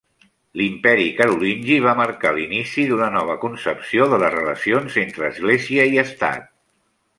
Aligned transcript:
L'Imperi 0.59 1.03
carolingi 1.19 1.77
va 1.87 1.93
marcar 1.99 2.31
l'inici 2.37 2.87
d'una 2.93 3.11
nova 3.17 3.37
concepció 3.45 4.09
de 4.15 4.21
les 4.25 4.35
relacions 4.39 4.99
entre 5.05 5.31
església 5.31 5.89
i 5.95 6.05
estat. 6.09 6.53